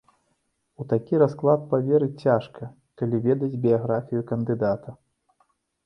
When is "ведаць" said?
3.29-3.53